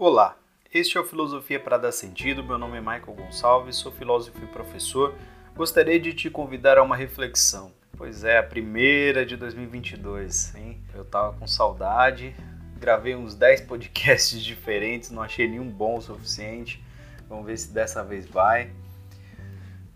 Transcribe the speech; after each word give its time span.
Olá, 0.00 0.38
este 0.72 0.96
é 0.96 1.00
o 1.00 1.04
Filosofia 1.04 1.58
para 1.58 1.76
Dar 1.76 1.90
Sentido. 1.90 2.44
Meu 2.44 2.56
nome 2.56 2.76
é 2.76 2.80
Michael 2.80 3.16
Gonçalves, 3.16 3.74
sou 3.74 3.90
filósofo 3.90 4.38
e 4.44 4.46
professor. 4.46 5.12
Gostaria 5.56 5.98
de 5.98 6.14
te 6.14 6.30
convidar 6.30 6.78
a 6.78 6.84
uma 6.84 6.94
reflexão. 6.94 7.72
Pois 7.96 8.22
é, 8.22 8.38
a 8.38 8.42
primeira 8.44 9.26
de 9.26 9.36
2022, 9.36 10.54
hein? 10.54 10.80
Eu 10.94 11.04
tava 11.04 11.36
com 11.36 11.48
saudade, 11.48 12.32
gravei 12.78 13.16
uns 13.16 13.34
10 13.34 13.62
podcasts 13.62 14.38
diferentes, 14.40 15.10
não 15.10 15.20
achei 15.20 15.48
nenhum 15.48 15.68
bom 15.68 15.96
o 15.96 16.00
suficiente. 16.00 16.80
Vamos 17.28 17.46
ver 17.46 17.58
se 17.58 17.72
dessa 17.72 18.04
vez 18.04 18.24
vai. 18.24 18.70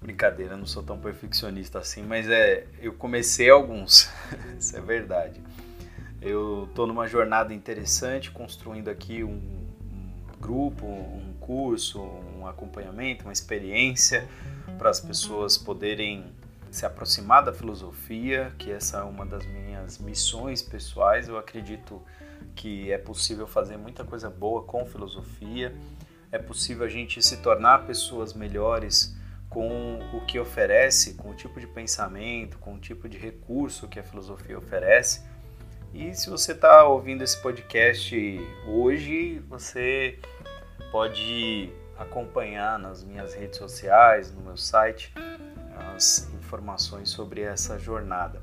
Brincadeira, 0.00 0.56
não 0.56 0.66
sou 0.66 0.82
tão 0.82 0.98
perfeccionista 0.98 1.78
assim, 1.78 2.02
mas 2.02 2.28
é, 2.28 2.66
eu 2.80 2.92
comecei 2.92 3.48
alguns, 3.48 4.10
isso 4.58 4.76
é 4.76 4.80
verdade. 4.80 5.40
Eu 6.20 6.66
estou 6.68 6.88
numa 6.88 7.06
jornada 7.06 7.54
interessante, 7.54 8.32
construindo 8.32 8.88
aqui 8.88 9.22
um 9.22 9.61
grupo, 10.42 10.84
um 10.84 11.32
curso, 11.40 12.02
um 12.02 12.46
acompanhamento, 12.46 13.24
uma 13.24 13.32
experiência 13.32 14.28
para 14.76 14.90
as 14.90 15.00
pessoas 15.00 15.56
poderem 15.56 16.26
se 16.70 16.84
aproximar 16.84 17.44
da 17.44 17.52
filosofia, 17.52 18.52
que 18.58 18.72
essa 18.72 18.98
é 18.98 19.02
uma 19.02 19.24
das 19.24 19.46
minhas 19.46 19.98
missões 19.98 20.60
pessoais. 20.60 21.28
Eu 21.28 21.38
acredito 21.38 22.02
que 22.56 22.90
é 22.90 22.98
possível 22.98 23.46
fazer 23.46 23.76
muita 23.76 24.04
coisa 24.04 24.28
boa 24.28 24.62
com 24.62 24.84
filosofia, 24.84 25.74
é 26.32 26.38
possível 26.38 26.84
a 26.84 26.88
gente 26.88 27.22
se 27.22 27.36
tornar 27.36 27.86
pessoas 27.86 28.34
melhores 28.34 29.14
com 29.48 30.00
o 30.14 30.24
que 30.26 30.38
oferece, 30.38 31.14
com 31.14 31.30
o 31.30 31.34
tipo 31.34 31.60
de 31.60 31.66
pensamento, 31.66 32.58
com 32.58 32.74
o 32.74 32.78
tipo 32.78 33.08
de 33.08 33.18
recurso 33.18 33.86
que 33.86 34.00
a 34.00 34.02
filosofia 34.02 34.58
oferece. 34.58 35.22
E 35.92 36.14
se 36.14 36.30
você 36.30 36.52
está 36.52 36.84
ouvindo 36.86 37.22
esse 37.22 37.40
podcast 37.42 38.16
hoje, 38.66 39.40
você 39.46 40.18
pode 40.92 41.72
acompanhar 41.96 42.78
nas 42.78 43.02
minhas 43.02 43.32
redes 43.32 43.56
sociais, 43.56 44.30
no 44.30 44.42
meu 44.42 44.58
site, 44.58 45.10
as 45.96 46.30
informações 46.34 47.08
sobre 47.08 47.40
essa 47.40 47.78
jornada. 47.78 48.42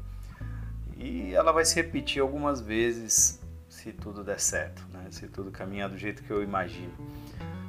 E 0.98 1.32
ela 1.34 1.52
vai 1.52 1.64
se 1.64 1.76
repetir 1.76 2.22
algumas 2.22 2.60
vezes 2.60 3.40
se 3.70 3.94
tudo 3.94 4.24
der 4.24 4.40
certo, 4.40 4.84
né? 4.92 5.06
se 5.12 5.28
tudo 5.28 5.52
caminhar 5.52 5.90
do 5.90 5.98
jeito 5.98 6.24
que 6.24 6.32
eu 6.32 6.42
imagino. 6.42 6.92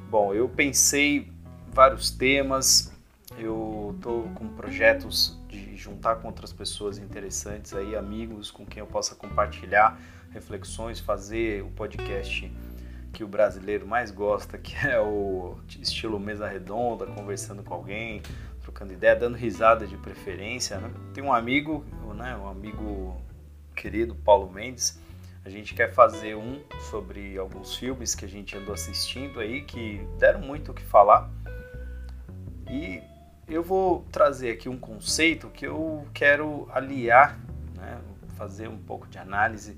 Bom, 0.09 0.33
eu 0.33 0.49
pensei 0.49 1.31
vários 1.71 2.09
temas, 2.09 2.91
eu 3.37 3.93
estou 3.95 4.23
com 4.35 4.47
projetos 4.49 5.39
de 5.47 5.77
juntar 5.77 6.15
com 6.15 6.27
outras 6.27 6.51
pessoas 6.51 6.97
interessantes 6.97 7.73
aí, 7.73 7.95
amigos 7.95 8.49
com 8.49 8.65
quem 8.65 8.79
eu 8.79 8.87
possa 8.87 9.13
compartilhar 9.13 9.97
reflexões, 10.31 10.99
fazer 10.99 11.63
o 11.63 11.69
podcast 11.69 12.51
que 13.11 13.23
o 13.23 13.27
brasileiro 13.27 13.85
mais 13.85 14.11
gosta, 14.11 14.57
que 14.57 14.75
é 14.87 14.99
o 14.99 15.57
estilo 15.79 16.19
mesa 16.19 16.47
redonda, 16.47 17.05
conversando 17.05 17.63
com 17.63 17.73
alguém, 17.73 18.21
trocando 18.61 18.93
ideia, 18.93 19.15
dando 19.15 19.35
risada 19.35 19.85
de 19.85 19.97
preferência. 19.97 20.77
Né? 20.77 20.91
Tem 21.13 21.23
um 21.23 21.33
amigo, 21.33 21.85
né, 22.15 22.35
um 22.37 22.47
amigo 22.47 23.21
querido, 23.75 24.15
Paulo 24.15 24.51
Mendes, 24.51 24.99
a 25.43 25.49
gente 25.49 25.73
quer 25.73 25.91
fazer 25.91 26.35
um 26.35 26.61
sobre 26.89 27.37
alguns 27.37 27.75
filmes 27.75 28.13
que 28.13 28.25
a 28.25 28.27
gente 28.27 28.55
andou 28.55 28.73
assistindo 28.73 29.39
aí, 29.39 29.63
que 29.63 30.05
deram 30.19 30.39
muito 30.39 30.71
o 30.71 30.73
que 30.73 30.83
falar. 30.83 31.29
E 32.69 33.01
eu 33.47 33.63
vou 33.63 34.05
trazer 34.11 34.51
aqui 34.51 34.69
um 34.69 34.77
conceito 34.77 35.49
que 35.49 35.65
eu 35.65 36.07
quero 36.13 36.69
aliar, 36.71 37.39
né, 37.75 37.99
fazer 38.37 38.67
um 38.67 38.77
pouco 38.77 39.07
de 39.07 39.17
análise 39.17 39.77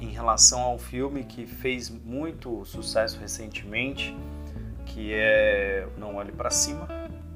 em 0.00 0.10
relação 0.10 0.60
ao 0.60 0.78
filme 0.78 1.24
que 1.24 1.46
fez 1.46 1.88
muito 1.90 2.64
sucesso 2.64 3.18
recentemente, 3.18 4.16
que 4.84 5.12
é 5.12 5.86
Não 5.96 6.16
Olhe 6.16 6.32
para 6.32 6.50
Cima. 6.50 6.88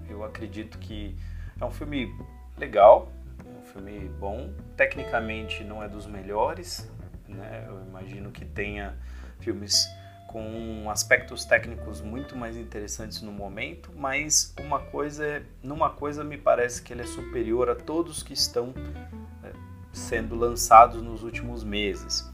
Eu 0.09 0.25
acredito 0.25 0.79
que 0.79 1.17
é 1.61 1.65
um 1.65 1.71
filme 1.71 2.15
legal, 2.57 3.13
um 3.59 3.63
filme 3.63 4.09
bom. 4.19 4.53
Tecnicamente 4.77 5.65
não 5.65 5.83
é 5.83 5.89
dos 5.89 6.07
melhores, 6.07 6.91
né? 7.29 7.65
Eu 7.67 7.81
imagino 7.89 8.31
que 8.31 8.45
tenha 8.45 8.95
filmes 9.41 9.89
com 10.31 10.89
aspectos 10.89 11.45
técnicos 11.45 12.01
muito 12.01 12.37
mais 12.37 12.57
interessantes 12.57 13.21
no 13.21 13.33
momento, 13.33 13.91
mas 13.97 14.55
uma 14.61 14.79
coisa, 14.79 15.43
numa 15.61 15.91
coisa 15.91 16.23
me 16.23 16.39
parece 16.39 16.81
que 16.83 16.93
ele 16.93 17.03
é 17.03 17.07
superior 17.07 17.69
a 17.69 17.75
todos 17.75 18.23
que 18.23 18.33
estão 18.33 18.73
é, 19.43 19.51
sendo 19.93 20.37
lançados 20.37 21.03
nos 21.03 21.25
últimos 21.25 21.65
meses, 21.65 22.30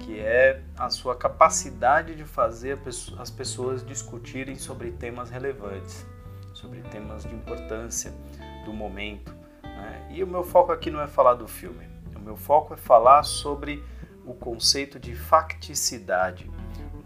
que 0.00 0.20
é 0.20 0.62
a 0.76 0.90
sua 0.90 1.16
capacidade 1.16 2.14
de 2.14 2.24
fazer 2.24 2.78
as 3.18 3.30
pessoas 3.30 3.84
discutirem 3.84 4.56
sobre 4.56 4.92
temas 4.92 5.30
relevantes, 5.30 6.06
sobre 6.52 6.80
temas 6.82 7.24
de 7.24 7.34
importância 7.34 8.12
do 8.64 8.72
momento. 8.72 9.34
Né? 9.62 10.08
E 10.10 10.22
o 10.22 10.26
meu 10.26 10.44
foco 10.44 10.72
aqui 10.72 10.90
não 10.90 11.00
é 11.00 11.06
falar 11.06 11.34
do 11.34 11.48
filme, 11.48 11.88
o 12.14 12.20
meu 12.20 12.36
foco 12.36 12.74
é 12.74 12.76
falar 12.76 13.22
sobre 13.22 13.82
o 14.24 14.34
conceito 14.34 14.98
de 14.98 15.14
facticidade 15.14 16.50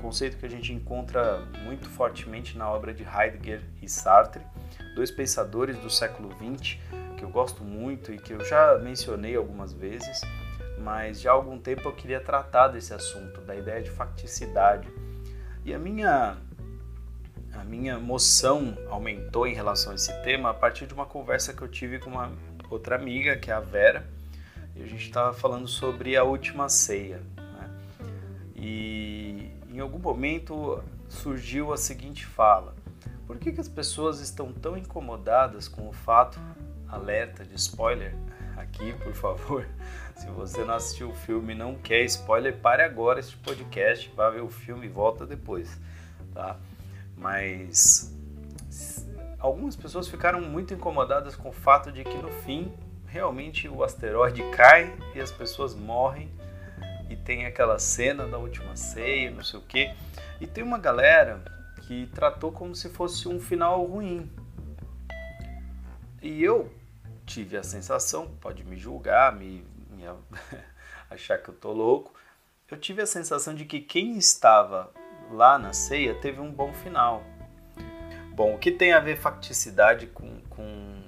conceito 0.01 0.37
que 0.39 0.47
a 0.47 0.49
gente 0.49 0.73
encontra 0.73 1.41
muito 1.63 1.89
fortemente 1.89 2.57
na 2.57 2.69
obra 2.71 2.93
de 2.93 3.05
Heidegger 3.05 3.63
e 3.81 3.89
Sartre, 3.89 4.43
dois 4.95 5.11
pensadores 5.11 5.77
do 5.79 5.91
século 5.91 6.31
XX 6.33 6.79
que 7.17 7.25
eu 7.25 7.29
gosto 7.29 7.63
muito 7.63 8.13
e 8.13 8.19
que 8.19 8.33
eu 8.33 8.43
já 8.45 8.79
mencionei 8.79 9.37
algumas 9.37 9.73
vezes, 9.73 10.23
mas 10.81 11.21
já 11.21 11.31
há 11.31 11.35
algum 11.35 11.59
tempo 11.59 11.89
eu 11.89 11.93
queria 11.93 12.21
tratar 12.21 12.69
desse 12.69 12.93
assunto, 12.95 13.41
da 13.43 13.55
ideia 13.55 13.83
de 13.83 13.91
facticidade. 13.91 14.89
E 15.65 15.75
a 15.75 15.79
minha 15.79 16.39
a 17.53 17.65
minha 17.65 17.95
emoção 17.95 18.77
aumentou 18.89 19.47
em 19.47 19.55
relação 19.55 19.93
a 19.93 19.95
esse 19.95 20.13
tema 20.23 20.51
a 20.51 20.55
partir 20.55 20.87
de 20.87 20.95
uma 20.95 21.05
conversa 21.05 21.53
que 21.53 21.63
eu 21.63 21.69
tive 21.69 21.99
com 21.99 22.11
uma 22.11 22.33
outra 22.71 22.95
amiga, 22.95 23.37
que 23.37 23.51
é 23.51 23.55
a 23.55 23.61
Vera, 23.61 24.09
e 24.75 24.83
a 24.83 24.87
gente 24.87 25.05
estava 25.05 25.33
falando 25.33 25.67
sobre 25.67 26.17
a 26.17 26.23
última 26.23 26.69
ceia. 26.69 27.21
Né? 27.37 27.71
E 28.55 29.51
em 29.69 29.81
algum 29.81 29.99
momento 29.99 30.83
surgiu 31.09 31.73
a 31.73 31.77
seguinte 31.77 32.25
fala: 32.25 32.75
Por 33.27 33.39
que, 33.39 33.53
que 33.53 33.61
as 33.61 33.69
pessoas 33.69 34.21
estão 34.21 34.53
tão 34.53 34.77
incomodadas 34.77 35.69
com 35.69 35.89
o 35.89 35.93
fato, 35.93 36.41
alerta 36.89 37.45
de 37.45 37.57
spoiler, 37.57 38.15
aqui 38.61 38.93
por 38.95 39.13
favor, 39.13 39.67
se 40.17 40.27
você 40.29 40.65
não 40.65 40.75
assistiu 40.75 41.11
o 41.11 41.15
filme 41.15 41.53
e 41.53 41.57
não 41.57 41.75
quer 41.75 42.05
spoiler, 42.05 42.57
pare 42.57 42.83
agora 42.83 43.21
este 43.21 43.37
podcast, 43.37 44.11
vá 44.15 44.31
ver 44.31 44.43
o 44.43 44.49
filme 44.49 44.87
e 44.87 44.89
volta 44.89 45.27
depois, 45.27 45.79
tá? 46.35 46.57
Mas 47.17 48.15
algumas 49.39 49.77
pessoas 49.77 50.09
ficaram 50.09 50.41
muito 50.41 50.75
incomodadas 50.75 51.37
com 51.37 51.49
o 51.49 51.53
fato 51.53 51.91
de 51.91 52.05
que 52.05 52.17
no 52.17 52.31
fim 52.31 52.73
realmente 53.07 53.69
o 53.69 53.83
asteroide 53.83 54.43
cai 54.51 54.97
e 55.15 55.21
as 55.21 55.33
pessoas 55.33 55.75
morrem 55.75 56.31
e 57.09 57.17
tem 57.17 57.45
aquela 57.45 57.79
cena 57.79 58.27
da 58.27 58.39
última 58.39 58.77
ceia, 58.77 59.31
não 59.31 59.43
sei 59.43 59.59
o 59.59 59.63
quê. 59.63 59.93
E 60.41 60.47
tem 60.47 60.63
uma 60.63 60.79
galera 60.79 61.43
que 61.83 62.07
tratou 62.15 62.53
como 62.53 62.75
se 62.75 62.89
fosse 62.89 63.29
um 63.29 63.41
final 63.41 63.85
ruim. 63.85 64.31
E 66.23 66.43
eu 66.43 66.73
tive 67.31 67.57
a 67.57 67.63
sensação, 67.63 68.27
pode 68.41 68.65
me 68.65 68.77
julgar, 68.77 69.33
me, 69.33 69.65
me 69.91 70.03
achar 71.09 71.39
que 71.39 71.49
eu 71.49 71.55
tô 71.55 71.73
louco, 71.73 72.13
eu 72.69 72.77
tive 72.77 73.03
a 73.03 73.07
sensação 73.07 73.55
de 73.55 73.65
que 73.65 73.81
quem 73.81 74.19
estava 74.19 74.93
lá 75.31 75.57
na 75.57 75.73
ceia 75.73 76.15
teve 76.17 76.41
um 76.41 76.51
bom 76.51 76.73
final. 76.73 77.23
Bom, 78.33 78.57
o 78.57 78.59
que 78.59 78.73
tem 78.73 78.93
a 78.93 78.99
ver 78.99 79.17
facticidade 79.17 80.09
com, 80.09 80.41
com 80.51 81.03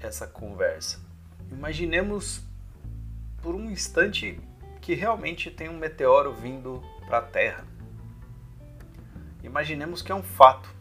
essa 0.00 0.26
conversa? 0.26 1.00
Imaginemos 1.50 2.42
por 3.42 3.56
um 3.56 3.68
instante 3.70 4.38
que 4.80 4.94
realmente 4.94 5.50
tem 5.50 5.68
um 5.68 5.76
meteoro 5.76 6.32
vindo 6.32 6.80
para 7.06 7.18
a 7.18 7.22
Terra. 7.22 7.64
Imaginemos 9.42 10.00
que 10.00 10.12
é 10.12 10.14
um 10.14 10.22
fato. 10.22 10.72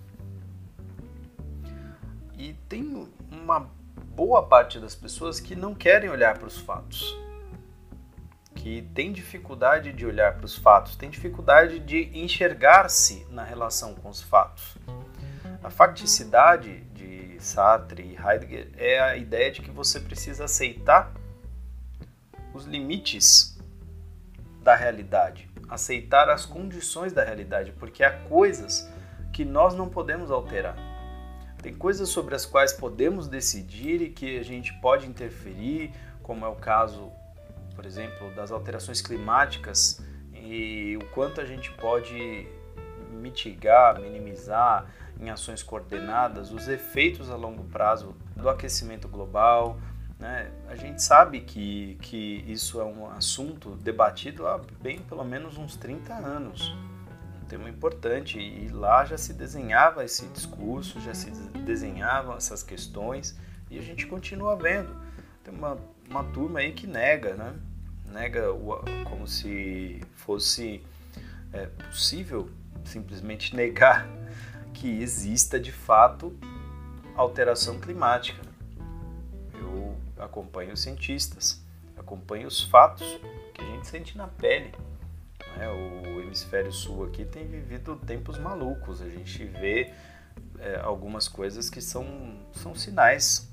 E 2.37 2.53
tem 2.67 3.09
uma 3.31 3.78
boa 4.19 4.43
parte 4.43 4.81
das 4.81 4.95
pessoas 4.95 5.39
que 5.39 5.55
não 5.55 5.73
querem 5.73 6.09
olhar 6.09 6.37
para 6.37 6.45
os 6.45 6.57
fatos, 6.57 7.17
que 8.53 8.81
tem 8.93 9.13
dificuldade 9.13 9.93
de 9.93 10.05
olhar 10.05 10.35
para 10.35 10.45
os 10.45 10.57
fatos, 10.57 10.97
tem 10.97 11.09
dificuldade 11.09 11.79
de 11.79 12.11
enxergar-se 12.13 13.25
na 13.29 13.45
relação 13.45 13.95
com 13.95 14.09
os 14.09 14.21
fatos. 14.21 14.75
A 15.63 15.69
facticidade 15.69 16.81
de 16.93 17.37
Sartre 17.39 18.03
e 18.03 18.17
Heidegger 18.17 18.69
é 18.75 18.99
a 18.99 19.15
ideia 19.15 19.53
de 19.53 19.61
que 19.61 19.71
você 19.71 20.01
precisa 20.01 20.43
aceitar 20.43 21.13
os 22.53 22.65
limites 22.65 23.57
da 24.61 24.75
realidade, 24.75 25.49
aceitar 25.69 26.29
as 26.29 26.45
condições 26.45 27.13
da 27.13 27.23
realidade, 27.23 27.71
porque 27.71 28.03
há 28.03 28.11
coisas 28.23 28.85
que 29.31 29.45
nós 29.45 29.73
não 29.73 29.87
podemos 29.87 30.29
alterar. 30.29 30.75
Tem 31.61 31.73
coisas 31.73 32.09
sobre 32.09 32.35
as 32.35 32.45
quais 32.45 32.71
podemos 32.71 33.27
decidir 33.27 34.01
e 34.01 34.09
que 34.09 34.39
a 34.39 34.43
gente 34.43 34.73
pode 34.75 35.05
interferir, 35.05 35.91
como 36.23 36.45
é 36.45 36.47
o 36.47 36.55
caso, 36.55 37.11
por 37.75 37.85
exemplo, 37.85 38.33
das 38.33 38.51
alterações 38.51 39.01
climáticas 39.01 40.01
e 40.33 40.97
o 40.97 41.05
quanto 41.13 41.41
a 41.41 41.45
gente 41.45 41.71
pode 41.73 42.47
mitigar, 43.11 43.99
minimizar 43.99 44.85
em 45.19 45.29
ações 45.29 45.61
coordenadas 45.61 46.51
os 46.51 46.69
efeitos 46.69 47.29
a 47.29 47.35
longo 47.35 47.65
prazo 47.65 48.15
do 48.37 48.47
aquecimento 48.47 49.09
global. 49.09 49.77
Né? 50.17 50.49
A 50.69 50.75
gente 50.75 51.03
sabe 51.03 51.41
que, 51.41 51.97
que 52.01 52.43
isso 52.47 52.79
é 52.79 52.85
um 52.85 53.09
assunto 53.11 53.71
debatido 53.71 54.47
há 54.47 54.61
bem 54.81 54.99
pelo 54.99 55.25
menos 55.25 55.57
uns 55.57 55.75
30 55.75 56.13
anos. 56.13 56.73
Tema 57.49 57.67
importante 57.67 58.37
e 58.39 58.69
lá 58.69 59.03
já 59.03 59.17
se 59.17 59.33
desenhava 59.33 60.05
esse 60.05 60.27
discurso, 60.27 61.01
já 61.01 61.15
se 61.15 61.31
desenhavam 61.65 62.37
essas 62.37 62.61
questões 62.61 63.35
e 63.71 63.79
a 63.79 63.81
gente 63.81 64.05
continua 64.05 64.55
vendo. 64.55 64.95
Tem 65.43 65.51
uma, 65.51 65.75
uma 66.07 66.23
turma 66.25 66.59
aí 66.59 66.71
que 66.73 66.85
nega, 66.85 67.33
né? 67.33 67.55
Nega 68.05 68.53
o, 68.53 68.83
como 69.09 69.27
se 69.27 69.99
fosse 70.13 70.83
é, 71.51 71.65
possível 71.65 72.51
simplesmente 72.85 73.53
negar 73.57 74.07
que 74.71 75.01
exista 75.01 75.59
de 75.59 75.71
fato 75.71 76.37
alteração 77.15 77.79
climática. 77.79 78.41
Eu 79.55 79.97
acompanho 80.19 80.73
os 80.73 80.81
cientistas, 80.81 81.65
acompanho 81.97 82.47
os 82.47 82.61
fatos 82.61 83.19
que 83.55 83.61
a 83.61 83.65
gente 83.65 83.87
sente 83.87 84.15
na 84.15 84.27
pele. 84.27 84.71
Né? 85.59 85.67
O 85.69 86.21
hemisfério 86.21 86.71
sul 86.71 87.03
aqui 87.03 87.25
tem 87.25 87.45
vivido 87.45 87.97
tempos 87.97 88.39
malucos. 88.39 89.01
A 89.01 89.09
gente 89.09 89.43
vê 89.43 89.91
é, 90.57 90.79
algumas 90.81 91.27
coisas 91.27 91.69
que 91.69 91.81
são, 91.81 92.39
são 92.53 92.73
sinais. 92.73 93.51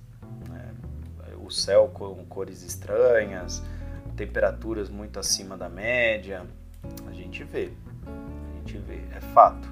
Né? 0.49 0.73
O 1.45 1.51
céu 1.51 1.89
com 1.93 2.25
cores 2.27 2.63
estranhas, 2.63 3.61
temperaturas 4.17 4.89
muito 4.89 5.19
acima 5.19 5.57
da 5.57 5.69
média. 5.69 6.47
A 7.09 7.13
gente 7.13 7.43
vê, 7.43 7.73
a 8.07 8.59
gente 8.59 8.79
vê, 8.79 9.01
é 9.13 9.21
fato. 9.21 9.69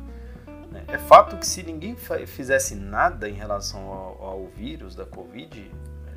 Né? 0.72 0.84
É 0.88 0.98
fato 0.98 1.36
que 1.36 1.46
se 1.46 1.62
ninguém 1.62 1.96
fizesse 2.26 2.74
nada 2.74 3.28
em 3.28 3.34
relação 3.34 3.86
ao, 3.86 4.22
ao 4.22 4.46
vírus 4.48 4.96
da 4.96 5.06
Covid, 5.06 5.70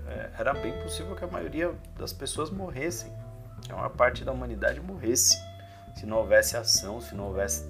é, 0.07 0.31
era 0.39 0.53
bem 0.53 0.73
possível 0.81 1.15
que 1.15 1.23
a 1.23 1.27
maioria 1.27 1.75
das 1.95 2.11
pessoas 2.11 2.49
morressem, 2.49 3.11
que 3.61 3.71
a 3.71 3.75
maior 3.75 3.89
parte 3.89 4.25
da 4.25 4.31
humanidade 4.31 4.79
morresse, 4.79 5.37
se 5.97 6.05
não 6.05 6.17
houvesse 6.17 6.55
ação, 6.55 7.01
se 7.01 7.15
não 7.15 7.25
houvesse 7.25 7.65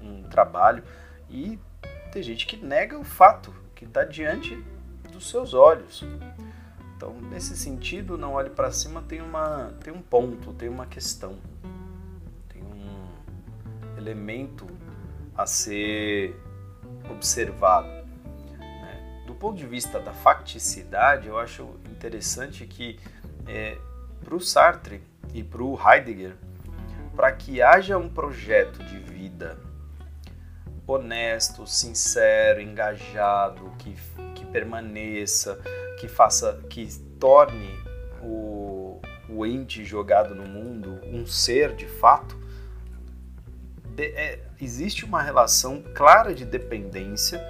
um 0.00 0.22
trabalho. 0.22 0.84
E 1.28 1.58
tem 2.12 2.22
gente 2.22 2.46
que 2.46 2.56
nega 2.56 2.96
o 2.96 3.04
fato 3.04 3.52
que 3.74 3.84
está 3.84 4.04
diante 4.04 4.56
dos 5.12 5.28
seus 5.28 5.52
olhos. 5.52 6.04
Então, 6.96 7.12
nesse 7.30 7.56
sentido, 7.56 8.16
não 8.16 8.34
olhe 8.34 8.50
para 8.50 8.70
cima 8.70 9.02
tem 9.02 9.20
uma 9.20 9.74
tem 9.82 9.92
um 9.92 10.00
ponto, 10.00 10.52
tem 10.54 10.68
uma 10.68 10.86
questão, 10.86 11.38
tem 12.48 12.62
um 12.62 13.98
elemento 13.98 14.66
a 15.36 15.44
ser 15.44 16.40
observado. 17.10 17.88
Né? 18.58 19.24
Do 19.26 19.34
ponto 19.34 19.58
de 19.58 19.66
vista 19.66 19.98
da 19.98 20.12
facticidade, 20.12 21.26
eu 21.26 21.38
acho 21.38 21.68
interessante 21.90 22.64
que 22.64 22.98
é, 23.46 23.76
para 24.24 24.34
o 24.34 24.40
Sartre 24.40 25.02
e 25.34 25.42
para 25.42 25.62
o 25.62 25.78
Heidegger, 25.78 26.36
para 27.16 27.32
que 27.32 27.62
haja 27.62 27.96
um 27.96 28.10
projeto 28.10 28.84
de 28.84 28.98
vida 28.98 29.58
honesto, 30.86 31.66
sincero, 31.66 32.60
engajado, 32.60 33.72
que, 33.78 33.96
que 34.34 34.44
permaneça, 34.44 35.58
que 35.98 36.06
faça, 36.06 36.60
que 36.68 36.86
torne 37.18 37.70
o, 38.22 39.00
o 39.30 39.46
ente 39.46 39.82
jogado 39.82 40.34
no 40.34 40.46
mundo 40.46 41.00
um 41.06 41.26
ser 41.26 41.74
de 41.74 41.86
fato, 41.86 42.38
de, 43.82 44.04
é, 44.08 44.38
existe 44.60 45.06
uma 45.06 45.22
relação 45.22 45.82
clara 45.94 46.34
de 46.34 46.44
dependência 46.44 47.42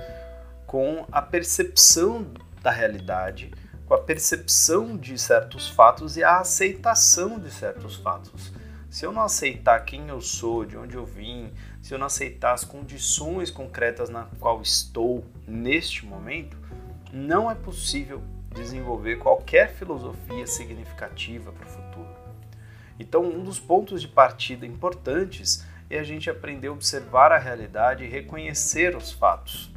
com 0.64 1.04
a 1.10 1.20
percepção 1.20 2.26
da 2.62 2.70
realidade, 2.70 3.52
com 3.84 3.94
a 3.94 3.98
percepção 3.98 4.96
de 4.96 5.18
certos 5.18 5.68
fatos 5.68 6.16
e 6.16 6.22
a 6.22 6.38
aceitação 6.38 7.38
de 7.38 7.50
certos 7.50 7.96
fatos. 7.96 8.52
Se 8.96 9.04
eu 9.04 9.12
não 9.12 9.24
aceitar 9.24 9.84
quem 9.84 10.08
eu 10.08 10.22
sou, 10.22 10.64
de 10.64 10.74
onde 10.74 10.96
eu 10.96 11.04
vim, 11.04 11.52
se 11.82 11.92
eu 11.92 11.98
não 11.98 12.06
aceitar 12.06 12.54
as 12.54 12.64
condições 12.64 13.50
concretas 13.50 14.08
na 14.08 14.24
qual 14.40 14.62
estou 14.62 15.22
neste 15.46 16.06
momento, 16.06 16.56
não 17.12 17.50
é 17.50 17.54
possível 17.54 18.22
desenvolver 18.54 19.16
qualquer 19.16 19.74
filosofia 19.74 20.46
significativa 20.46 21.52
para 21.52 21.66
o 21.66 21.68
futuro. 21.68 22.08
Então, 22.98 23.22
um 23.22 23.44
dos 23.44 23.60
pontos 23.60 24.00
de 24.00 24.08
partida 24.08 24.64
importantes 24.64 25.62
é 25.90 25.98
a 25.98 26.02
gente 26.02 26.30
aprender 26.30 26.68
a 26.68 26.72
observar 26.72 27.32
a 27.32 27.38
realidade 27.38 28.02
e 28.02 28.08
reconhecer 28.08 28.96
os 28.96 29.12
fatos. 29.12 29.70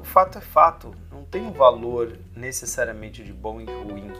O 0.00 0.04
fato 0.04 0.38
é 0.38 0.40
fato, 0.40 0.94
não 1.12 1.22
tem 1.22 1.42
um 1.42 1.52
valor 1.52 2.18
necessariamente 2.34 3.22
de 3.22 3.34
bom 3.34 3.60
e 3.60 3.66
ruim. 3.66 4.10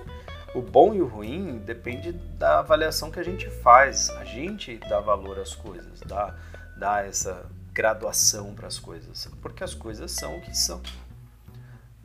O 0.54 0.62
bom 0.62 0.94
e 0.94 1.02
o 1.02 1.06
ruim 1.06 1.58
depende 1.58 2.12
da 2.12 2.60
avaliação 2.60 3.10
que 3.10 3.20
a 3.20 3.22
gente 3.22 3.50
faz. 3.50 4.08
A 4.10 4.24
gente 4.24 4.78
dá 4.88 5.00
valor 5.00 5.38
às 5.38 5.54
coisas, 5.54 6.00
dá, 6.00 6.34
dá 6.76 7.04
essa 7.04 7.46
graduação 7.72 8.54
para 8.54 8.66
as 8.66 8.78
coisas, 8.78 9.28
porque 9.40 9.62
as 9.62 9.74
coisas 9.74 10.10
são 10.10 10.38
o 10.38 10.40
que 10.40 10.56
são. 10.56 10.80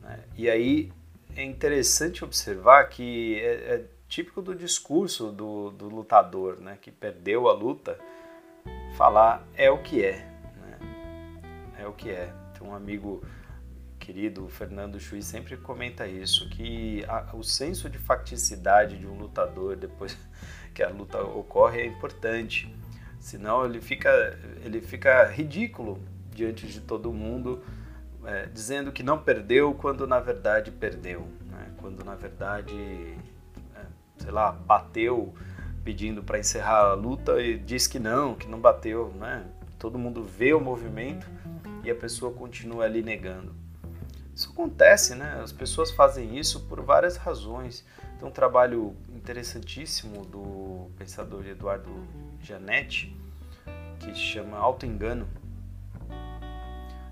Né? 0.00 0.20
E 0.36 0.48
aí 0.48 0.92
é 1.34 1.42
interessante 1.42 2.22
observar 2.22 2.84
que 2.84 3.40
é, 3.40 3.74
é 3.74 3.84
típico 4.08 4.40
do 4.40 4.54
discurso 4.54 5.32
do, 5.32 5.70
do 5.70 5.88
lutador, 5.88 6.60
né, 6.60 6.78
que 6.80 6.92
perdeu 6.92 7.48
a 7.48 7.52
luta 7.52 7.98
falar 8.96 9.44
é 9.56 9.70
o 9.70 9.78
que 9.78 10.04
é. 10.04 10.18
Né? 10.60 10.78
É 11.80 11.86
o 11.86 11.92
que 11.92 12.10
é. 12.10 12.32
Tem 12.56 12.68
um 12.68 12.74
amigo 12.74 13.24
querido, 14.04 14.46
Fernando 14.50 15.00
Chui, 15.00 15.22
sempre 15.22 15.56
comenta 15.56 16.06
isso, 16.06 16.46
que 16.50 17.02
a, 17.08 17.34
o 17.34 17.42
senso 17.42 17.88
de 17.88 17.96
facticidade 17.96 18.98
de 18.98 19.06
um 19.06 19.16
lutador 19.16 19.76
depois 19.76 20.14
que 20.74 20.82
a 20.82 20.90
luta 20.90 21.22
ocorre 21.22 21.80
é 21.80 21.86
importante. 21.86 22.72
Senão 23.18 23.64
ele 23.64 23.80
fica, 23.80 24.38
ele 24.62 24.82
fica 24.82 25.24
ridículo 25.24 25.98
diante 26.30 26.66
de 26.66 26.82
todo 26.82 27.10
mundo, 27.14 27.64
é, 28.26 28.44
dizendo 28.44 28.92
que 28.92 29.02
não 29.02 29.16
perdeu 29.16 29.72
quando 29.72 30.06
na 30.06 30.20
verdade 30.20 30.70
perdeu. 30.70 31.26
Né? 31.46 31.70
Quando 31.78 32.04
na 32.04 32.14
verdade, 32.14 32.74
é, 33.74 33.86
sei 34.18 34.30
lá, 34.30 34.52
bateu 34.52 35.34
pedindo 35.82 36.22
para 36.22 36.38
encerrar 36.38 36.90
a 36.90 36.94
luta 36.94 37.40
e 37.40 37.58
diz 37.58 37.86
que 37.86 37.98
não, 37.98 38.34
que 38.34 38.48
não 38.48 38.60
bateu, 38.60 39.14
né? 39.18 39.46
Todo 39.78 39.98
mundo 39.98 40.22
vê 40.24 40.52
o 40.52 40.60
movimento 40.60 41.26
e 41.82 41.90
a 41.90 41.94
pessoa 41.94 42.32
continua 42.32 42.84
ali 42.84 43.02
negando. 43.02 43.63
Isso 44.34 44.50
acontece, 44.50 45.14
né? 45.14 45.40
As 45.42 45.52
pessoas 45.52 45.90
fazem 45.90 46.36
isso 46.36 46.60
por 46.62 46.80
várias 46.82 47.16
razões. 47.16 47.84
Tem 48.18 48.26
um 48.26 48.32
trabalho 48.32 48.96
interessantíssimo 49.08 50.24
do 50.24 50.90
pensador 50.98 51.46
Eduardo 51.46 51.90
Janetti 52.40 53.16
que 54.00 54.12
se 54.12 54.20
chama 54.20 54.58
Auto 54.58 54.84
Engano, 54.84 55.26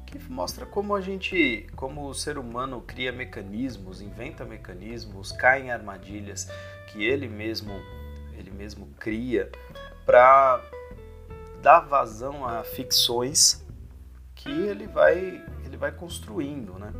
que 0.04 0.18
mostra 0.30 0.66
como 0.66 0.94
a 0.94 1.00
gente, 1.00 1.66
como 1.74 2.06
o 2.06 2.14
ser 2.14 2.36
humano 2.36 2.82
cria 2.82 3.12
mecanismos, 3.12 4.02
inventa 4.02 4.44
mecanismos, 4.44 5.32
cai 5.32 5.62
em 5.62 5.70
armadilhas 5.70 6.48
que 6.88 7.02
ele 7.02 7.28
mesmo 7.28 7.72
ele 8.36 8.50
mesmo 8.50 8.88
cria 8.98 9.50
para 10.04 10.60
dar 11.62 11.80
vazão 11.80 12.46
a 12.46 12.64
ficções 12.64 13.64
que 14.34 14.50
ele 14.50 14.86
vai 14.86 15.42
ele 15.64 15.76
vai 15.76 15.92
construindo, 15.92 16.78
né? 16.78 16.92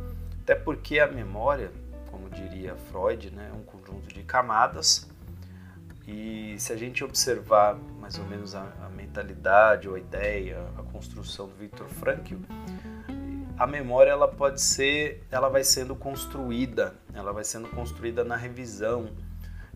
Até 0.43 0.55
porque 0.55 0.99
a 0.99 1.07
memória, 1.07 1.71
como 2.11 2.29
diria 2.29 2.75
Freud, 2.91 3.31
né, 3.31 3.49
é 3.49 3.55
um 3.55 3.63
conjunto 3.63 4.13
de 4.13 4.23
camadas. 4.23 5.09
E 6.05 6.55
se 6.59 6.73
a 6.73 6.75
gente 6.75 7.01
observar 7.01 7.75
mais 8.01 8.19
ou 8.19 8.25
menos 8.25 8.53
a, 8.53 8.73
a 8.85 8.89
mentalidade 8.89 9.87
ou 9.87 9.95
a 9.95 9.99
ideia, 9.99 10.57
a 10.77 10.83
construção 10.83 11.47
do 11.47 11.55
Viktor 11.55 11.87
Frankl, 11.87 12.35
a 13.57 13.65
memória 13.65 14.09
ela 14.11 14.27
pode 14.27 14.61
ser, 14.61 15.25
ela 15.31 15.47
vai 15.47 15.63
sendo 15.63 15.95
construída, 15.95 16.93
ela 17.13 17.31
vai 17.31 17.45
sendo 17.45 17.69
construída 17.69 18.25
na 18.25 18.35
revisão, 18.35 19.11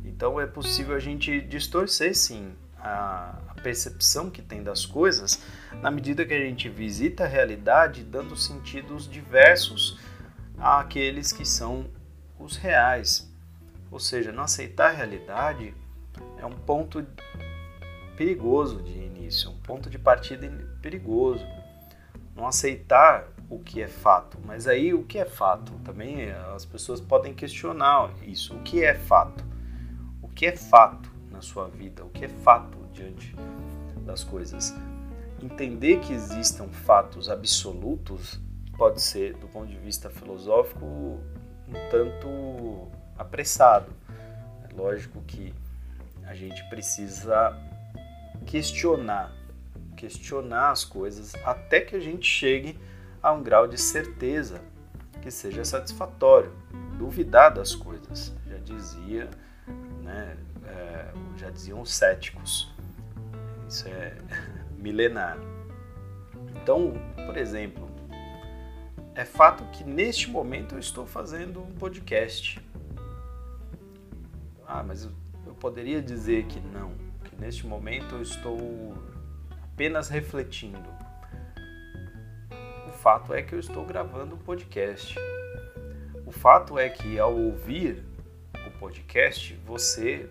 então 0.03 0.37
é 0.37 0.45
possível 0.45 0.97
a 0.97 0.99
gente 0.99 1.39
distorcer 1.39 2.13
sim 2.13 2.51
a, 2.77 3.39
a 3.47 3.61
percepção 3.61 4.29
que 4.29 4.41
tem 4.41 4.61
das 4.61 4.85
coisas 4.85 5.41
na 5.81 5.89
medida 5.89 6.25
que 6.25 6.33
a 6.33 6.39
gente 6.39 6.67
visita 6.67 7.23
a 7.23 7.27
realidade 7.27 8.03
dando 8.03 8.35
sentidos 8.35 9.09
diversos 9.09 9.97
àqueles 10.57 11.31
que 11.31 11.45
são 11.45 11.85
os 12.39 12.55
reais. 12.55 13.31
Ou 13.91 13.99
seja, 13.99 14.31
não 14.31 14.43
aceitar 14.43 14.91
a 14.91 14.93
realidade 14.93 15.73
é 16.37 16.45
um 16.45 16.51
ponto 16.51 17.05
perigoso 18.15 18.81
de 18.81 18.97
início, 18.97 19.51
um 19.51 19.57
ponto 19.59 19.89
de 19.89 19.97
partida 19.97 20.47
perigoso. 20.81 21.45
Não 22.35 22.47
aceitar 22.47 23.27
o 23.49 23.59
que 23.59 23.81
é 23.81 23.87
fato. 23.87 24.37
Mas 24.45 24.67
aí 24.67 24.93
o 24.93 25.03
que 25.03 25.17
é 25.17 25.25
fato? 25.25 25.73
Também 25.83 26.31
as 26.53 26.65
pessoas 26.65 26.99
podem 26.99 27.33
questionar 27.33 28.11
isso. 28.23 28.55
O 28.55 28.61
que 28.61 28.83
é 28.83 28.93
fato? 28.93 29.43
que 30.37 30.45
é 30.45 30.55
fato 30.55 31.11
na 31.31 31.41
sua 31.41 31.67
vida, 31.67 32.05
o 32.05 32.09
que 32.09 32.25
é 32.25 32.27
fato 32.27 32.77
diante 32.93 33.35
das 34.05 34.23
coisas. 34.23 34.71
entender 35.41 35.99
que 35.99 36.13
existam 36.13 36.67
fatos 36.67 37.27
absolutos 37.27 38.39
pode 38.77 39.01
ser, 39.01 39.33
do 39.35 39.47
ponto 39.47 39.67
de 39.67 39.77
vista 39.77 40.09
filosófico, 40.09 40.85
um 40.85 41.73
tanto 41.89 42.87
apressado. 43.17 43.91
É 44.69 44.73
lógico 44.73 45.21
que 45.23 45.53
a 46.25 46.35
gente 46.35 46.63
precisa 46.69 47.57
questionar, 48.45 49.31
questionar 49.95 50.71
as 50.71 50.85
coisas 50.85 51.33
até 51.43 51.81
que 51.81 51.95
a 51.95 51.99
gente 51.99 52.25
chegue 52.25 52.79
a 53.21 53.31
um 53.31 53.41
grau 53.41 53.67
de 53.67 53.77
certeza 53.77 54.61
que 55.21 55.31
seja 55.31 55.65
satisfatório, 55.65 56.53
duvidar 56.97 57.53
das 57.53 57.73
coisas. 57.73 58.33
Já 58.47 58.57
dizia, 58.57 59.29
né, 60.03 60.37
é, 60.65 61.11
já 61.37 61.49
diziam 61.49 61.81
os 61.81 61.93
céticos. 61.93 62.71
Isso 63.67 63.87
é 63.87 64.15
milenar. 64.77 65.37
Então, 66.61 66.93
por 67.25 67.37
exemplo, 67.37 67.86
é 69.17 69.25
fato 69.25 69.63
que 69.71 69.83
neste 69.83 70.29
momento 70.29 70.75
eu 70.75 70.79
estou 70.79 71.07
fazendo 71.07 71.59
um 71.59 71.71
podcast. 71.71 72.63
Ah, 74.67 74.83
mas 74.83 75.05
eu, 75.05 75.55
poderia 75.55 75.99
dizer 76.03 76.45
que 76.45 76.59
não, 76.59 76.93
que 77.23 77.35
neste 77.35 77.65
momento 77.65 78.13
eu 78.13 78.21
estou 78.21 78.93
apenas 79.63 80.07
refletindo. 80.07 80.87
O 82.87 82.91
fato 82.91 83.33
é 83.33 83.41
que 83.41 83.55
eu 83.55 83.59
estou 83.59 83.83
gravando 83.83 84.35
um 84.35 84.37
podcast. 84.37 85.15
O 86.23 86.31
fato 86.31 86.77
é 86.77 86.87
que 86.87 87.17
ao 87.17 87.35
ouvir 87.35 88.05
o 88.67 88.71
podcast, 88.77 89.55
você 89.65 90.29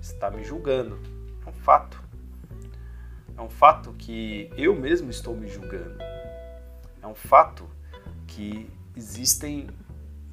está 0.00 0.30
me 0.30 0.42
julgando. 0.42 0.98
É 1.44 1.50
um 1.50 1.52
fato. 1.52 2.02
É 3.36 3.42
um 3.42 3.50
fato 3.50 3.92
que 3.92 4.50
eu 4.56 4.74
mesmo 4.74 5.10
estou 5.10 5.36
me 5.36 5.48
julgando. 5.48 5.98
É 7.02 7.06
um 7.06 7.14
fato 7.14 7.68
que 8.34 8.70
existem 8.96 9.68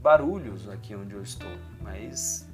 barulhos 0.01 0.69
aqui 0.69 0.95
onde 0.95 1.13
eu 1.13 1.21
estou, 1.21 1.51
mas 1.81 2.47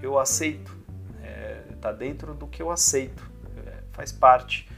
eu 0.00 0.18
aceito, 0.18 0.76
está 1.16 1.26
é, 1.26 1.76
tá 1.80 1.92
dentro 1.92 2.34
do 2.34 2.46
que 2.46 2.62
eu 2.62 2.70
aceito, 2.70 3.28
é, 3.66 3.82
faz 3.92 4.12
parte. 4.12 4.70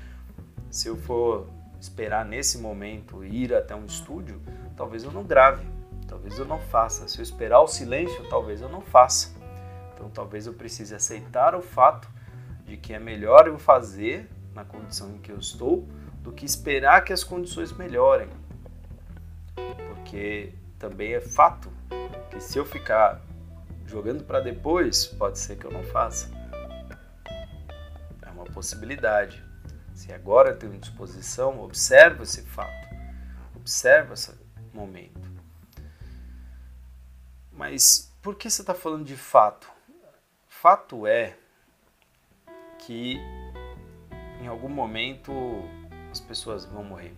Se 0.71 0.89
eu 0.89 0.97
for 0.97 1.49
esperar 1.79 2.25
nesse 2.25 2.59
momento 2.59 3.23
ir 3.25 3.55
até 3.55 3.75
um 3.75 3.85
estúdio, 3.85 4.41
talvez 4.77 5.05
eu 5.05 5.13
não 5.13 5.25
grave, 5.25 5.67
talvez 6.09 6.39
eu 6.39 6.47
não 6.47 6.59
faça. 6.59 7.07
Se 7.07 7.19
eu 7.19 7.23
esperar 7.23 7.61
o 7.61 7.69
silêncio, 7.69 8.27
talvez 8.31 8.63
eu 8.63 8.71
não 8.71 8.81
faça. 8.81 9.35
Então 9.95 10.09
talvez 10.09 10.47
eu 10.47 10.55
precise 10.55 10.95
aceitar 10.95 11.55
o 11.55 11.61
fato 11.61 12.09
de 12.65 12.79
que 12.79 12.95
é 12.95 12.99
melhor 12.99 13.47
eu 13.47 13.59
fazer 13.59 14.31
na 14.55 14.65
condição 14.65 15.11
em 15.11 15.19
que 15.19 15.31
eu 15.31 15.39
estou 15.39 15.87
do 16.23 16.33
que 16.33 16.47
esperar 16.47 17.03
que 17.05 17.13
as 17.13 17.25
condições 17.25 17.73
melhorem 17.73 18.29
porque 20.13 20.53
também 20.79 21.15
é 21.15 21.23
fato 21.23 21.73
que 22.31 22.39
se 22.39 22.59
eu 22.59 22.67
ficar 22.67 23.23
jogando 23.87 24.25
para 24.25 24.41
depois, 24.41 25.07
pode 25.07 25.39
ser 25.39 25.57
que 25.57 25.65
eu 25.65 25.71
não 25.71 25.83
faça. 25.85 26.31
É 28.21 28.29
uma 28.29 28.45
possibilidade. 28.45 29.43
Se 29.95 30.13
agora 30.13 30.51
eu 30.51 30.59
tenho 30.59 30.79
disposição, 30.79 31.63
observa 31.63 32.25
esse 32.25 32.43
fato, 32.43 32.95
observa 33.57 34.13
esse 34.13 34.39
momento. 34.75 35.33
Mas 37.51 38.15
por 38.21 38.37
que 38.37 38.51
você 38.51 38.61
está 38.61 38.75
falando 38.75 39.07
de 39.07 39.17
fato? 39.17 39.67
Fato 40.47 41.07
é 41.07 41.39
que 42.81 43.17
em 44.43 44.47
algum 44.47 44.69
momento 44.69 45.33
as 46.11 46.21
pessoas 46.21 46.67
vão 46.67 46.85
morrer. 46.85 47.15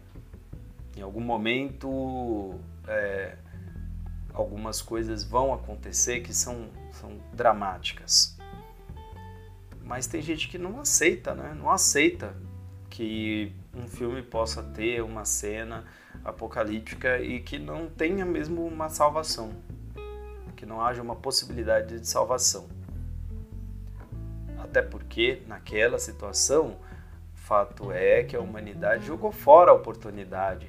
Em 0.97 1.03
algum 1.03 1.21
momento 1.21 2.61
é, 2.87 3.37
algumas 4.33 4.83
coisas 4.83 5.23
vão 5.23 5.53
acontecer 5.53 6.21
que 6.21 6.35
são, 6.35 6.69
são 6.93 7.19
dramáticas. 7.33 8.37
Mas 9.83 10.07
tem 10.07 10.21
gente 10.23 10.49
que 10.49 10.59
não 10.59 10.81
aceita, 10.81 11.35
né? 11.35 11.55
Não 11.57 11.71
aceita 11.71 12.35
que 12.89 13.55
um 13.75 13.87
filme 13.87 14.23
possa 14.23 14.63
ter 14.63 15.03
uma 15.03 15.25
cena 15.25 15.85
apocalíptica 16.25 17.21
e 17.21 17.41
que 17.41 17.59
não 17.59 17.89
tenha 17.89 18.25
mesmo 18.25 18.67
uma 18.67 18.89
salvação, 18.89 19.53
que 20.57 20.65
não 20.65 20.81
haja 20.81 21.03
uma 21.03 21.17
possibilidade 21.17 22.01
de 22.01 22.09
salvação. 22.09 22.69
Até 24.59 24.81
porque 24.81 25.43
naquela 25.47 25.99
situação, 25.99 26.77
fato 27.35 27.93
é 27.93 28.23
que 28.23 28.35
a 28.35 28.41
humanidade 28.41 29.07
jogou 29.07 29.31
fora 29.31 29.71
a 29.71 29.75
oportunidade 29.75 30.67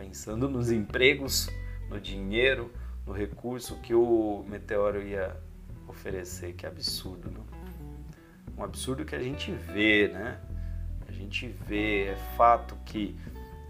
pensando 0.00 0.48
nos 0.48 0.70
empregos, 0.70 1.50
no 1.90 2.00
dinheiro, 2.00 2.72
no 3.06 3.12
recurso 3.12 3.76
que 3.82 3.94
o 3.94 4.42
meteoro 4.48 5.02
ia 5.02 5.36
oferecer. 5.86 6.54
Que 6.54 6.64
absurdo, 6.66 7.30
não? 7.30 7.44
Um 8.56 8.64
absurdo 8.64 9.04
que 9.04 9.14
a 9.14 9.22
gente 9.22 9.52
vê, 9.52 10.08
né? 10.08 10.40
A 11.06 11.12
gente 11.12 11.48
vê, 11.48 12.06
é 12.06 12.16
fato 12.34 12.74
que 12.86 13.14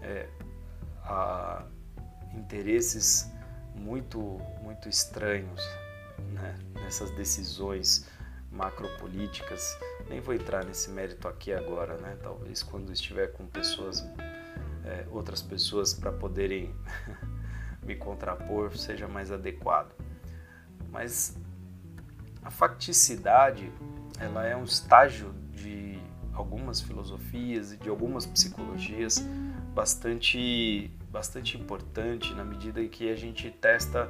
é, 0.01 0.29
há 1.03 1.65
interesses 2.33 3.29
muito, 3.75 4.39
muito 4.61 4.87
estranhos 4.87 5.61
né? 6.33 6.57
nessas 6.75 7.11
decisões 7.11 8.07
macropolíticas. 8.49 9.77
Nem 10.07 10.21
vou 10.21 10.33
entrar 10.33 10.63
nesse 10.63 10.91
mérito 10.91 11.27
aqui 11.27 11.51
agora, 11.51 11.97
né? 11.97 12.17
Talvez 12.23 12.63
quando 12.63 12.93
estiver 12.93 13.33
com 13.33 13.45
pessoas 13.45 14.01
é, 14.85 15.05
outras 15.11 15.41
pessoas 15.41 15.93
para 15.93 16.11
poderem 16.11 16.73
me 17.83 17.95
contrapor 17.95 18.75
seja 18.77 19.07
mais 19.07 19.31
adequado. 19.31 19.91
Mas 20.91 21.37
a 22.43 22.51
facticidade 22.51 23.71
ela 24.19 24.45
é 24.45 24.55
um 24.55 24.63
estágio 24.63 25.33
de 25.51 25.99
algumas 26.33 26.81
filosofias 26.81 27.73
e 27.73 27.77
de 27.77 27.89
algumas 27.89 28.25
psicologias 28.25 29.23
bastante 29.73 30.91
bastante 31.09 31.57
importante 31.57 32.33
na 32.33 32.43
medida 32.43 32.81
em 32.81 32.87
que 32.87 33.09
a 33.09 33.15
gente 33.15 33.49
testa 33.51 34.09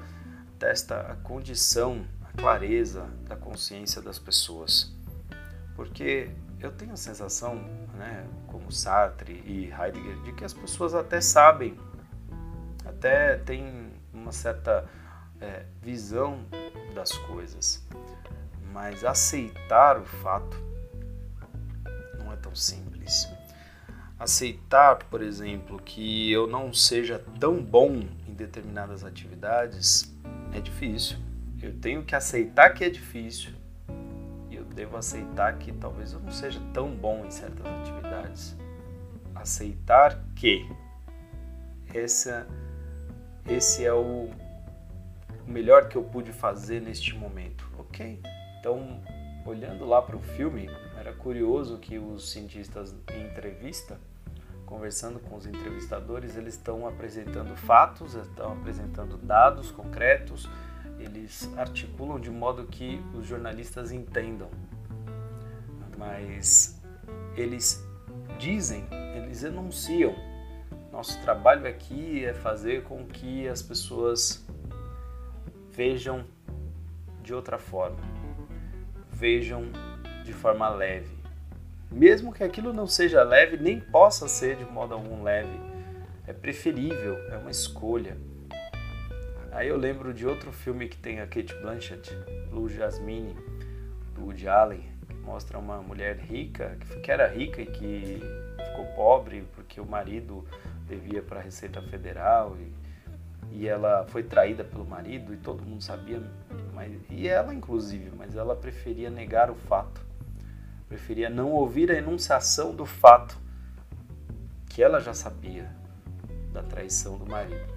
testa 0.59 1.01
a 1.01 1.15
condição, 1.15 2.05
a 2.21 2.37
clareza 2.37 3.09
da 3.27 3.35
consciência 3.35 3.99
das 3.99 4.19
pessoas. 4.19 4.95
Porque 5.75 6.29
eu 6.59 6.71
tenho 6.71 6.93
a 6.93 6.97
sensação, 6.97 7.55
né, 7.95 8.27
Sartre 8.71 9.43
e 9.45 9.71
Heidegger, 9.71 10.21
de 10.23 10.33
que 10.33 10.43
as 10.43 10.53
pessoas 10.53 10.93
até 10.93 11.21
sabem, 11.21 11.77
até 12.85 13.37
têm 13.37 13.91
uma 14.13 14.31
certa 14.31 14.87
é, 15.39 15.65
visão 15.81 16.45
das 16.93 17.11
coisas, 17.11 17.85
mas 18.71 19.03
aceitar 19.03 19.97
o 19.99 20.05
fato 20.05 20.57
não 22.19 22.31
é 22.31 22.35
tão 22.35 22.55
simples. 22.55 23.27
Aceitar, 24.19 24.97
por 25.05 25.21
exemplo, 25.21 25.81
que 25.81 26.31
eu 26.31 26.45
não 26.45 26.71
seja 26.71 27.23
tão 27.39 27.61
bom 27.61 28.07
em 28.27 28.33
determinadas 28.33 29.03
atividades 29.03 30.13
é 30.53 30.59
difícil. 30.59 31.17
Eu 31.61 31.73
tenho 31.79 32.03
que 32.03 32.15
aceitar 32.15 32.69
que 32.71 32.83
é 32.83 32.89
difícil 32.89 33.53
devo 34.81 34.97
aceitar 34.97 35.57
que 35.57 35.71
talvez 35.71 36.13
eu 36.13 36.19
não 36.19 36.31
seja 36.31 36.59
tão 36.73 36.89
bom 36.89 37.25
em 37.25 37.31
certas 37.31 37.65
atividades. 37.65 38.55
Aceitar 39.41 40.23
que 40.35 40.69
essa, 41.93 42.47
esse 43.47 43.83
é 43.83 43.93
o, 43.93 44.29
o 45.47 45.51
melhor 45.51 45.87
que 45.87 45.95
eu 45.95 46.03
pude 46.03 46.31
fazer 46.31 46.81
neste 46.81 47.15
momento. 47.15 47.67
Ok. 47.77 48.21
Então, 48.59 49.01
olhando 49.45 49.85
lá 49.85 50.01
para 50.01 50.15
o 50.15 50.19
filme, 50.19 50.69
era 50.97 51.11
curioso 51.13 51.79
que 51.79 51.97
os 51.97 52.31
cientistas 52.31 52.95
em 53.11 53.23
entrevista, 53.23 53.99
conversando 54.65 55.19
com 55.19 55.35
os 55.35 55.47
entrevistadores, 55.47 56.37
eles 56.37 56.53
estão 56.53 56.87
apresentando 56.87 57.55
fatos, 57.55 58.13
estão 58.13 58.53
apresentando 58.53 59.17
dados 59.17 59.71
concretos, 59.71 60.47
eles 60.99 61.49
articulam 61.57 62.19
de 62.19 62.29
modo 62.29 62.65
que 62.65 63.03
os 63.15 63.25
jornalistas 63.25 63.91
entendam. 63.91 64.49
Mas 65.97 66.79
eles 67.35 67.83
dizem, 68.41 68.83
eles 69.15 69.43
enunciam. 69.43 70.15
Nosso 70.91 71.21
trabalho 71.21 71.67
aqui 71.67 72.25
é 72.25 72.33
fazer 72.33 72.83
com 72.83 73.05
que 73.05 73.47
as 73.47 73.61
pessoas 73.61 74.43
vejam 75.69 76.25
de 77.21 77.35
outra 77.35 77.59
forma, 77.59 77.99
vejam 79.11 79.65
de 80.25 80.33
forma 80.33 80.67
leve. 80.69 81.15
Mesmo 81.91 82.33
que 82.33 82.43
aquilo 82.43 82.73
não 82.73 82.87
seja 82.87 83.21
leve, 83.21 83.57
nem 83.57 83.79
possa 83.79 84.27
ser 84.27 84.55
de 84.55 84.65
modo 84.65 84.95
algum 84.95 85.21
leve, 85.21 85.59
é 86.25 86.33
preferível, 86.33 87.17
é 87.29 87.37
uma 87.37 87.51
escolha. 87.51 88.17
Aí 89.51 89.67
eu 89.67 89.77
lembro 89.77 90.15
de 90.15 90.25
outro 90.25 90.51
filme 90.51 90.87
que 90.87 90.97
tem 90.97 91.19
a 91.19 91.27
Kate 91.27 91.53
Blanchett, 91.61 92.11
Blue 92.49 92.67
Jasmine, 92.67 93.35
do 94.15 94.23
Woody 94.23 94.47
Allen, 94.47 94.90
mostra 95.23 95.57
uma 95.57 95.81
mulher 95.81 96.17
rica, 96.17 96.77
que 97.03 97.11
era 97.11 97.27
rica 97.27 97.61
e 97.61 97.65
que 97.65 98.21
ficou 98.65 98.85
pobre 98.95 99.47
porque 99.55 99.79
o 99.79 99.85
marido 99.85 100.45
devia 100.87 101.21
para 101.21 101.39
a 101.39 101.43
Receita 101.43 101.81
Federal 101.81 102.57
e, 102.57 102.73
e 103.51 103.67
ela 103.67 104.05
foi 104.07 104.23
traída 104.23 104.63
pelo 104.63 104.85
marido 104.85 105.33
e 105.33 105.37
todo 105.37 105.63
mundo 105.63 105.83
sabia, 105.83 106.21
mas, 106.73 106.91
e 107.09 107.27
ela 107.27 107.53
inclusive, 107.53 108.11
mas 108.17 108.35
ela 108.35 108.55
preferia 108.55 109.09
negar 109.09 109.49
o 109.49 109.55
fato, 109.55 110.01
preferia 110.87 111.29
não 111.29 111.51
ouvir 111.51 111.91
a 111.91 111.95
enunciação 111.95 112.75
do 112.75 112.85
fato 112.85 113.37
que 114.69 114.81
ela 114.81 114.99
já 114.99 115.13
sabia 115.13 115.69
da 116.51 116.63
traição 116.63 117.17
do 117.17 117.25
marido. 117.25 117.73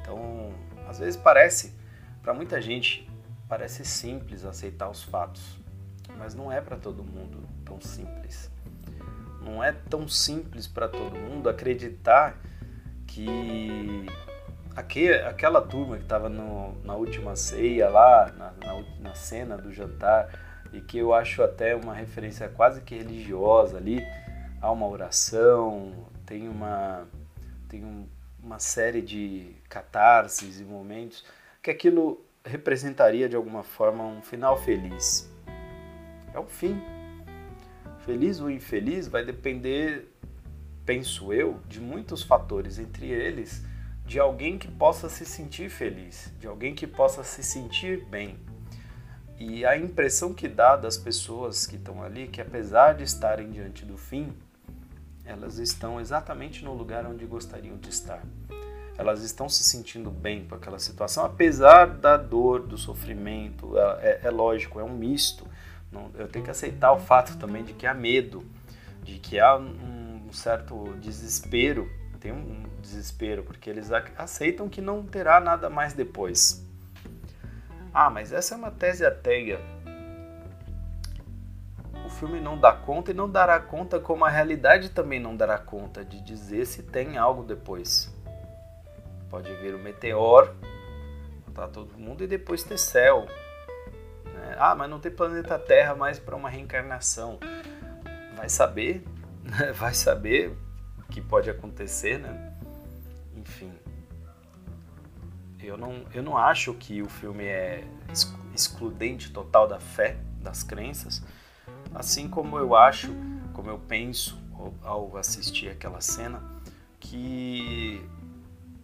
Então, 0.00 0.52
às 0.88 0.98
vezes 0.98 1.16
parece, 1.16 1.74
para 2.22 2.32
muita 2.32 2.60
gente, 2.60 3.08
parece 3.48 3.84
simples 3.84 4.44
aceitar 4.44 4.90
os 4.90 5.02
fatos, 5.02 5.58
mas 6.16 6.34
não 6.34 6.52
é 6.52 6.60
para 6.60 6.76
todo 6.76 7.02
mundo 7.02 7.48
tão 7.64 7.80
simples. 7.80 8.50
Não 9.42 9.64
é 9.64 9.72
tão 9.72 10.06
simples 10.06 10.66
para 10.66 10.88
todo 10.88 11.16
mundo 11.16 11.48
acreditar 11.48 12.36
que 13.06 14.06
aquela 14.76 15.60
turma 15.60 15.96
que 15.96 16.02
estava 16.02 16.28
na 16.28 16.94
última 16.94 17.34
ceia 17.34 17.88
lá, 17.88 18.30
na, 18.36 18.52
na, 18.52 18.82
na 19.00 19.14
cena 19.14 19.56
do 19.56 19.72
jantar, 19.72 20.28
e 20.72 20.80
que 20.80 20.98
eu 20.98 21.14
acho 21.14 21.42
até 21.42 21.74
uma 21.74 21.94
referência 21.94 22.48
quase 22.48 22.82
que 22.82 22.94
religiosa 22.94 23.78
ali, 23.78 24.04
há 24.60 24.70
uma 24.70 24.86
oração, 24.86 26.06
tem 26.26 26.48
uma, 26.48 27.06
tem 27.68 27.84
um, 27.84 28.06
uma 28.42 28.58
série 28.58 29.00
de 29.00 29.56
catarses 29.68 30.60
e 30.60 30.64
momentos 30.64 31.24
que 31.62 31.70
aquilo 31.70 32.27
representaria 32.48 33.28
de 33.28 33.36
alguma 33.36 33.62
forma 33.62 34.04
um 34.04 34.22
final 34.22 34.56
feliz. 34.56 35.30
É 36.34 36.38
o 36.38 36.46
fim. 36.46 36.80
Feliz 38.04 38.40
ou 38.40 38.50
infeliz 38.50 39.06
vai 39.06 39.24
depender, 39.24 40.08
penso 40.84 41.32
eu, 41.32 41.60
de 41.68 41.80
muitos 41.80 42.22
fatores, 42.22 42.78
entre 42.78 43.06
eles 43.06 43.62
de 44.08 44.18
alguém 44.18 44.56
que 44.56 44.66
possa 44.66 45.06
se 45.10 45.26
sentir 45.26 45.68
feliz, 45.68 46.32
de 46.40 46.46
alguém 46.46 46.74
que 46.74 46.86
possa 46.86 47.22
se 47.22 47.42
sentir 47.42 48.06
bem. 48.06 48.38
E 49.38 49.66
a 49.66 49.76
impressão 49.76 50.32
que 50.32 50.48
dá 50.48 50.76
das 50.76 50.96
pessoas 50.96 51.66
que 51.66 51.76
estão 51.76 52.02
ali, 52.02 52.26
que 52.26 52.40
apesar 52.40 52.94
de 52.94 53.04
estarem 53.04 53.50
diante 53.50 53.84
do 53.84 53.98
fim, 53.98 54.32
elas 55.26 55.58
estão 55.58 56.00
exatamente 56.00 56.64
no 56.64 56.72
lugar 56.72 57.04
onde 57.04 57.26
gostariam 57.26 57.76
de 57.76 57.90
estar. 57.90 58.22
Elas 58.98 59.22
estão 59.22 59.48
se 59.48 59.62
sentindo 59.62 60.10
bem 60.10 60.44
com 60.44 60.56
aquela 60.56 60.78
situação, 60.78 61.24
apesar 61.24 61.86
da 61.86 62.16
dor, 62.16 62.66
do 62.66 62.76
sofrimento. 62.76 63.78
É, 63.78 63.82
é, 63.82 64.20
é 64.24 64.30
lógico, 64.30 64.80
é 64.80 64.84
um 64.84 64.92
misto. 64.92 65.46
Não, 65.90 66.10
eu 66.16 66.28
tenho 66.28 66.44
que 66.44 66.50
aceitar 66.50 66.92
o 66.92 66.98
fato 66.98 67.38
também 67.38 67.62
de 67.62 67.72
que 67.72 67.86
há 67.86 67.94
medo, 67.94 68.44
de 69.04 69.18
que 69.18 69.38
há 69.38 69.56
um, 69.56 70.26
um 70.28 70.32
certo 70.32 70.94
desespero. 71.00 71.88
Tem 72.18 72.32
um 72.32 72.64
desespero, 72.82 73.44
porque 73.44 73.70
eles 73.70 73.90
aceitam 74.16 74.68
que 74.68 74.80
não 74.80 75.04
terá 75.04 75.38
nada 75.38 75.70
mais 75.70 75.94
depois. 75.94 76.66
Ah, 77.94 78.10
mas 78.10 78.32
essa 78.32 78.54
é 78.54 78.58
uma 78.58 78.72
tese 78.72 79.06
ateia 79.06 79.60
o 82.08 82.10
filme 82.10 82.40
não 82.40 82.58
dá 82.58 82.72
conta 82.72 83.10
e 83.10 83.14
não 83.14 83.28
dará 83.28 83.60
conta 83.60 84.00
como 84.00 84.24
a 84.24 84.30
realidade 84.30 84.88
também 84.88 85.20
não 85.20 85.36
dará 85.36 85.58
conta 85.58 86.02
de 86.02 86.18
dizer 86.22 86.66
se 86.66 86.82
tem 86.82 87.18
algo 87.18 87.42
depois. 87.42 88.10
Pode 89.30 89.54
vir 89.56 89.74
o 89.74 89.78
meteoro, 89.78 90.54
matar 91.46 91.68
todo 91.68 91.98
mundo 91.98 92.24
e 92.24 92.26
depois 92.26 92.62
ter 92.62 92.78
céu. 92.78 93.26
Né? 94.24 94.56
Ah, 94.58 94.74
mas 94.74 94.88
não 94.88 94.98
tem 94.98 95.12
planeta 95.12 95.58
Terra 95.58 95.94
mais 95.94 96.18
para 96.18 96.34
uma 96.34 96.48
reencarnação. 96.48 97.38
Vai 98.36 98.48
saber, 98.48 99.04
né? 99.42 99.72
vai 99.76 99.94
saber 99.94 100.56
o 100.98 101.02
que 101.10 101.20
pode 101.20 101.50
acontecer, 101.50 102.18
né? 102.18 102.52
Enfim. 103.36 103.72
Eu 105.60 105.76
não, 105.76 106.04
eu 106.14 106.22
não 106.22 106.36
acho 106.36 106.72
que 106.74 107.02
o 107.02 107.08
filme 107.08 107.44
é 107.44 107.84
excludente 108.54 109.30
total 109.32 109.68
da 109.68 109.78
fé, 109.78 110.16
das 110.40 110.62
crenças, 110.62 111.22
Assim 111.94 112.28
como 112.28 112.58
eu 112.58 112.76
acho, 112.76 113.08
como 113.52 113.70
eu 113.70 113.78
penso 113.78 114.38
ao 114.82 115.16
assistir 115.16 115.68
aquela 115.68 116.00
cena, 116.00 116.42
que 117.00 118.04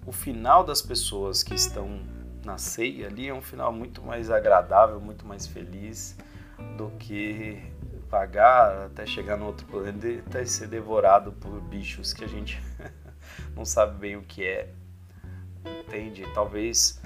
o 0.06 0.12
final 0.12 0.64
das 0.64 0.82
pessoas 0.82 1.42
que 1.42 1.54
estão 1.54 2.00
na 2.44 2.58
ceia 2.58 3.06
ali 3.06 3.28
é 3.28 3.34
um 3.34 3.40
final 3.40 3.72
muito 3.72 4.02
mais 4.02 4.30
agradável, 4.30 5.00
muito 5.00 5.26
mais 5.26 5.46
feliz 5.46 6.16
do 6.76 6.90
que 6.98 7.62
vagar 8.10 8.86
até 8.86 9.06
chegar 9.06 9.36
no 9.36 9.46
outro 9.46 9.66
planeta 9.66 10.40
e 10.40 10.46
ser 10.46 10.68
devorado 10.68 11.32
por 11.32 11.60
bichos 11.62 12.12
que 12.12 12.22
a 12.22 12.28
gente 12.28 12.62
não 13.56 13.64
sabe 13.64 13.98
bem 13.98 14.16
o 14.16 14.22
que 14.22 14.44
é. 14.44 14.72
Entende? 15.64 16.24
Talvez 16.34 17.00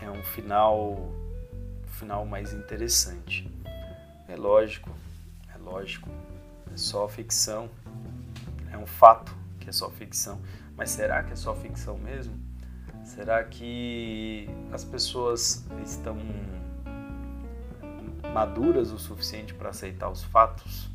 é 0.00 0.08
um 0.08 0.22
final, 0.22 0.92
um 1.84 1.88
final 1.88 2.24
mais 2.24 2.52
interessante. 2.52 3.50
É 4.28 4.36
lógico, 4.36 4.90
é 5.52 5.58
lógico. 5.58 6.08
É 6.72 6.76
só 6.76 7.08
ficção. 7.08 7.68
É 8.72 8.78
um 8.78 8.86
fato 8.86 9.36
que 9.58 9.68
é 9.68 9.72
só 9.72 9.90
ficção. 9.90 10.40
Mas 10.80 10.92
será 10.92 11.22
que 11.22 11.34
é 11.34 11.36
só 11.36 11.54
ficção 11.54 11.98
mesmo? 11.98 12.32
Será 13.04 13.44
que 13.44 14.48
as 14.72 14.82
pessoas 14.82 15.62
estão 15.84 16.16
maduras 18.32 18.90
o 18.90 18.98
suficiente 18.98 19.52
para 19.52 19.68
aceitar 19.68 20.08
os 20.08 20.24
fatos? 20.24 20.90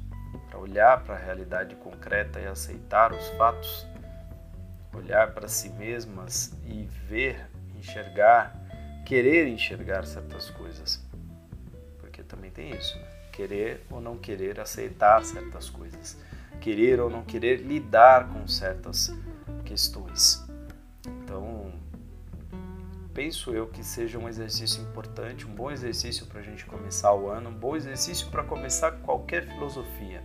Para 0.49 0.57
olhar 0.57 1.03
para 1.03 1.13
a 1.13 1.17
realidade 1.19 1.75
concreta 1.75 2.39
e 2.39 2.47
aceitar 2.47 3.13
os 3.13 3.29
fatos? 3.37 3.85
Olhar 4.91 5.35
para 5.35 5.47
si 5.47 5.69
mesmas 5.69 6.57
e 6.65 6.89
ver, 7.07 7.47
enxergar, 7.77 8.59
querer 9.05 9.47
enxergar 9.47 10.03
certas 10.07 10.49
coisas. 10.49 10.99
Porque 11.99 12.23
também 12.23 12.49
tem 12.49 12.71
isso, 12.71 12.97
né? 12.97 13.05
querer 13.31 13.85
ou 13.91 14.01
não 14.01 14.17
querer 14.17 14.59
aceitar 14.59 15.23
certas 15.23 15.69
coisas, 15.69 16.17
querer 16.59 16.99
ou 16.99 17.07
não 17.07 17.23
querer 17.23 17.57
lidar 17.57 18.29
com 18.29 18.47
certas 18.47 19.13
questões. 19.65 20.45
Então, 21.05 21.73
penso 23.13 23.53
eu 23.53 23.67
que 23.67 23.83
seja 23.83 24.17
um 24.17 24.29
exercício 24.29 24.81
importante, 24.83 25.45
um 25.45 25.53
bom 25.53 25.71
exercício 25.71 26.25
para 26.27 26.39
a 26.39 26.43
gente 26.43 26.65
começar 26.65 27.13
o 27.13 27.29
ano, 27.29 27.49
um 27.49 27.53
bom 27.53 27.75
exercício 27.75 28.29
para 28.29 28.43
começar 28.43 28.91
qualquer 28.91 29.47
filosofia. 29.47 30.23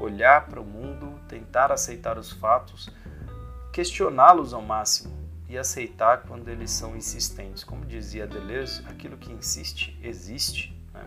Olhar 0.00 0.46
para 0.46 0.60
o 0.60 0.64
mundo, 0.64 1.18
tentar 1.28 1.72
aceitar 1.72 2.18
os 2.18 2.30
fatos, 2.30 2.88
questioná-los 3.72 4.52
ao 4.52 4.62
máximo 4.62 5.16
e 5.48 5.56
aceitar 5.56 6.22
quando 6.22 6.48
eles 6.48 6.70
são 6.70 6.96
insistentes. 6.96 7.64
Como 7.64 7.84
dizia 7.84 8.26
Deleuze, 8.26 8.82
aquilo 8.86 9.16
que 9.16 9.32
insiste 9.32 9.98
existe. 10.02 10.76
Né? 10.92 11.04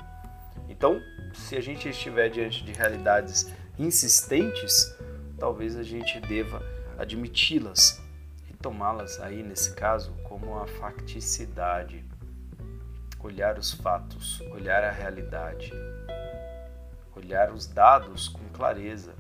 Então, 0.67 1.01
se 1.33 1.55
a 1.55 1.61
gente 1.61 1.87
estiver 1.87 2.29
diante 2.29 2.63
de 2.63 2.73
realidades 2.73 3.51
insistentes, 3.77 4.93
talvez 5.39 5.77
a 5.77 5.83
gente 5.83 6.19
deva 6.21 6.61
admiti-las 6.97 8.01
e 8.49 8.53
tomá-las 8.53 9.19
aí 9.19 9.43
nesse 9.43 9.73
caso 9.73 10.11
como 10.23 10.57
a 10.57 10.67
facticidade, 10.67 12.03
olhar 13.19 13.57
os 13.57 13.71
fatos, 13.73 14.41
olhar 14.51 14.83
a 14.83 14.91
realidade, 14.91 15.71
olhar 17.15 17.51
os 17.51 17.67
dados 17.67 18.27
com 18.27 18.43
clareza. 18.49 19.13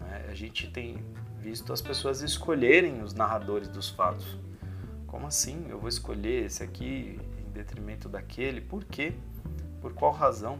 Né? 0.00 0.26
A 0.28 0.34
gente 0.34 0.70
tem 0.70 1.04
visto 1.40 1.72
as 1.72 1.80
pessoas 1.80 2.22
escolherem 2.22 3.02
os 3.02 3.14
narradores 3.14 3.68
dos 3.68 3.88
fatos. 3.88 4.38
Como 5.06 5.26
assim? 5.26 5.66
Eu 5.68 5.78
vou 5.78 5.88
escolher 5.88 6.46
esse 6.46 6.62
aqui 6.62 7.20
em 7.38 7.50
detrimento 7.52 8.08
daquele? 8.08 8.60
Por 8.60 8.84
quê? 8.84 9.12
Por 9.80 9.92
qual 9.92 10.12
razão? 10.12 10.58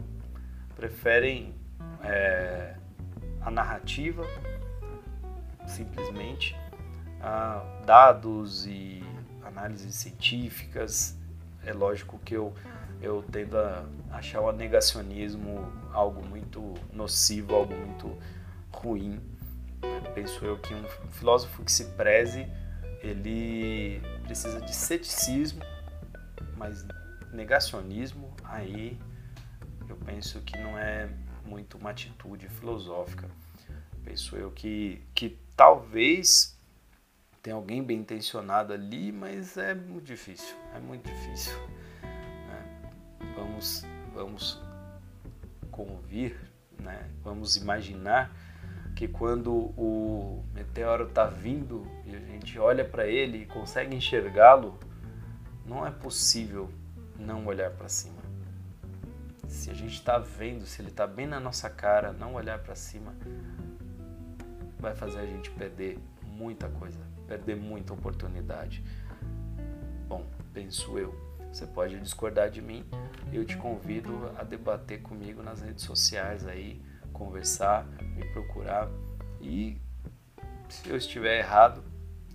preferem 0.74 1.54
é, 2.02 2.74
a 3.40 3.50
narrativa, 3.50 4.24
simplesmente, 5.66 6.56
a 7.20 7.64
dados 7.84 8.66
e 8.66 9.02
análises 9.44 9.94
científicas. 9.94 11.16
É 11.64 11.72
lógico 11.72 12.18
que 12.24 12.34
eu, 12.34 12.54
eu 13.00 13.24
tendo 13.30 13.58
a 13.58 13.84
achar 14.12 14.40
o 14.40 14.52
negacionismo 14.52 15.72
algo 15.92 16.26
muito 16.26 16.74
nocivo, 16.92 17.54
algo 17.54 17.74
muito 17.74 18.16
ruim. 18.72 19.20
Penso 20.14 20.44
eu 20.44 20.58
que 20.58 20.74
um 20.74 20.84
filósofo 21.10 21.62
que 21.62 21.72
se 21.72 21.84
preze, 21.92 22.46
ele 23.02 24.00
precisa 24.22 24.60
de 24.60 24.74
ceticismo, 24.74 25.62
mas 26.56 26.86
negacionismo 27.32 28.32
aí 28.44 28.98
eu 29.88 29.96
penso 29.96 30.40
que 30.40 30.56
não 30.58 30.78
é 30.78 31.08
muito 31.44 31.76
uma 31.76 31.90
atitude 31.90 32.48
filosófica. 32.48 33.28
Penso 34.04 34.36
eu 34.36 34.50
que, 34.50 35.02
que 35.14 35.38
talvez 35.56 36.58
tenha 37.42 37.56
alguém 37.56 37.82
bem 37.82 37.98
intencionado 37.98 38.72
ali, 38.72 39.12
mas 39.12 39.56
é 39.56 39.74
muito 39.74 40.06
difícil, 40.06 40.56
é 40.74 40.78
muito 40.78 41.06
difícil. 41.06 41.52
Né? 42.02 42.90
Vamos, 43.36 43.84
vamos 44.14 44.62
convir 45.70 46.38
Né? 46.78 47.10
Vamos 47.22 47.56
imaginar 47.56 48.34
que 48.94 49.08
quando 49.08 49.52
o 49.52 50.44
meteoro 50.54 51.08
está 51.08 51.26
vindo 51.26 51.86
e 52.06 52.14
a 52.14 52.20
gente 52.20 52.58
olha 52.58 52.84
para 52.84 53.06
ele 53.06 53.42
e 53.42 53.46
consegue 53.46 53.94
enxergá-lo, 53.94 54.78
não 55.66 55.86
é 55.86 55.90
possível 55.90 56.70
não 57.18 57.46
olhar 57.46 57.70
para 57.70 57.88
cima. 57.88 58.22
Se 59.48 59.70
a 59.70 59.74
gente 59.74 59.94
está 59.94 60.18
vendo, 60.18 60.64
se 60.64 60.80
ele 60.80 60.90
está 60.90 61.06
bem 61.06 61.26
na 61.26 61.40
nossa 61.40 61.68
cara, 61.68 62.12
não 62.12 62.34
olhar 62.34 62.58
para 62.60 62.74
cima 62.74 63.14
vai 64.84 64.94
fazer 64.94 65.20
a 65.20 65.26
gente 65.26 65.50
perder 65.50 65.98
muita 66.22 66.68
coisa, 66.68 67.00
perder 67.26 67.56
muita 67.56 67.94
oportunidade. 67.94 68.84
Bom, 70.06 70.26
penso 70.52 70.98
eu. 70.98 71.14
Você 71.50 71.66
pode 71.66 71.98
discordar 72.00 72.50
de 72.50 72.60
mim. 72.60 72.84
Eu 73.32 73.44
te 73.44 73.56
convido 73.56 74.30
a 74.36 74.44
debater 74.44 75.00
comigo 75.00 75.42
nas 75.42 75.62
redes 75.62 75.84
sociais 75.84 76.46
aí, 76.46 76.82
conversar, 77.12 77.86
me 78.16 78.24
procurar 78.32 78.90
e 79.40 79.80
se 80.68 80.88
eu 80.88 80.96
estiver 80.96 81.38
errado, 81.38 81.82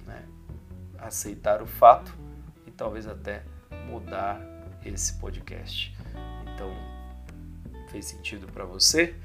né, 0.06 0.26
aceitar 0.98 1.62
o 1.62 1.68
fato 1.68 2.16
e 2.66 2.72
talvez 2.72 3.06
até 3.06 3.44
mudar 3.88 4.40
esse 4.86 5.14
podcast. 5.20 5.96
Então, 6.54 6.74
fez 7.90 8.06
sentido 8.06 8.48
para 8.48 8.64
você? 8.66 9.16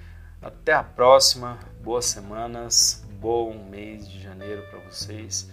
Até 0.42 0.72
a 0.72 0.82
próxima. 0.82 1.58
Boas 1.82 2.06
semanas, 2.06 3.03
bom 3.24 3.54
mês 3.70 4.06
de 4.06 4.20
janeiro 4.20 4.60
para 4.68 4.80
vocês. 4.80 5.50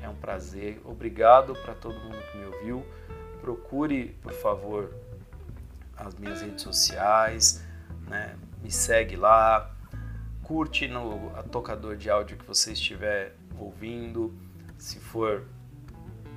É 0.00 0.08
um 0.08 0.14
prazer. 0.14 0.80
Obrigado 0.82 1.52
para 1.56 1.74
todo 1.74 1.94
mundo 2.00 2.16
que 2.32 2.38
me 2.38 2.46
ouviu. 2.46 2.86
Procure, 3.42 4.16
por 4.22 4.32
favor, 4.32 4.94
as 5.94 6.14
minhas 6.14 6.40
redes 6.40 6.62
sociais, 6.62 7.62
né? 8.08 8.34
Me 8.62 8.70
segue 8.70 9.14
lá, 9.14 9.76
curte 10.42 10.88
no 10.88 11.30
tocador 11.50 11.98
de 11.98 12.08
áudio 12.08 12.38
que 12.38 12.46
você 12.46 12.72
estiver 12.72 13.36
ouvindo. 13.58 14.34
Se 14.78 14.98
for 14.98 15.44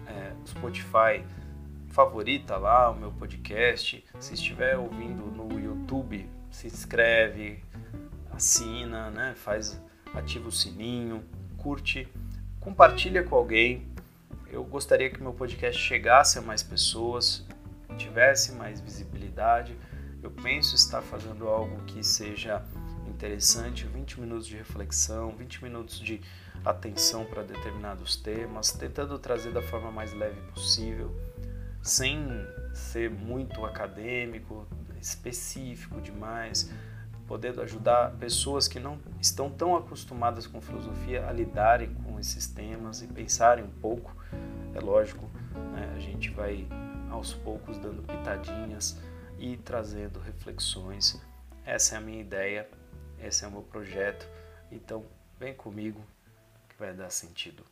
é, 0.08 0.34
Spotify, 0.46 1.26
favorita 1.88 2.58
lá 2.58 2.90
o 2.92 2.96
meu 2.96 3.14
podcast. 3.14 4.04
Se 4.20 4.34
estiver 4.34 4.78
ouvindo 4.78 5.24
no 5.28 5.58
YouTube, 5.58 6.30
se 6.52 6.68
inscreve, 6.68 7.64
assina, 8.34 9.10
né? 9.10 9.36
Faz, 9.38 9.82
ativa 10.16 10.48
o 10.48 10.52
sininho, 10.52 11.24
curte, 11.58 12.08
compartilha 12.60 13.24
com 13.24 13.36
alguém. 13.36 13.88
Eu 14.48 14.64
gostaria 14.64 15.10
que 15.10 15.22
meu 15.22 15.34
podcast 15.34 15.82
chegasse 15.82 16.40
a 16.40 16.42
mais 16.42 16.64
pessoas, 16.64 17.46
tivesse 17.98 18.54
mais 18.54 18.80
visibilidade. 18.80 19.76
Eu 20.22 20.32
penso 20.32 20.76
estar 20.76 21.02
fazendo 21.02 21.48
algo 21.48 21.84
que 21.86 22.04
seja 22.04 22.64
interessante, 23.08 23.86
20 23.86 24.20
minutos 24.20 24.48
de 24.48 24.58
reflexão, 24.58 25.32
20 25.32 25.64
minutos 25.64 26.00
de 26.00 26.22
atenção 26.64 27.26
para 27.26 27.44
determinados 27.44 28.16
temas, 28.16 28.72
tentando 28.72 29.18
trazer 29.20 29.52
da 29.54 29.62
forma 29.62 29.92
mais 29.92 30.14
leve 30.14 30.40
possível, 30.52 31.16
sem 31.82 32.28
ser 32.74 33.10
muito 33.10 33.64
acadêmico, 33.66 34.68
específico 35.00 36.02
demais, 36.02 36.72
podendo 37.28 37.62
ajudar 37.62 38.12
pessoas 38.18 38.68
que 38.68 38.80
não 38.80 39.00
estão 39.20 39.50
tão 39.50 39.76
acostumadas 39.76 40.46
com 40.48 40.62
filosofia 40.62 41.28
a 41.28 41.32
lidarem 41.32 41.94
com 41.96 42.20
esses 42.20 42.48
temas 42.48 43.02
e 43.02 43.08
pensarem 43.08 43.64
um 43.64 43.72
pouco. 43.82 44.16
É 44.74 44.80
lógico, 44.80 45.30
né? 45.74 45.94
a 45.96 46.00
gente 46.00 46.30
vai 46.30 46.68
aos 47.10 47.34
poucos 47.34 47.78
dando 47.78 48.04
pitadinhas 48.04 49.00
e 49.40 49.58
trazendo 49.58 50.20
reflexões. 50.20 51.22
Essa 51.66 51.96
é 51.96 51.98
a 51.98 52.02
minha 52.02 52.22
ideia 52.22 52.68
esse 53.20 53.44
é 53.44 53.48
o 53.48 53.52
meu 53.52 53.64
projeto. 53.64 54.28
Então, 54.72 55.06
vem 55.40 55.54
comigo 55.54 56.02
que 56.70 56.76
vai 56.78 56.94
dar 56.94 57.10
sentido. 57.10 57.64